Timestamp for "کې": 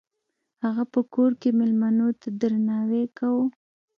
1.41-1.49